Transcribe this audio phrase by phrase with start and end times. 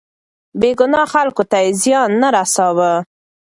[0.59, 2.93] بې ګناه خلکو ته يې زيان نه رساوه.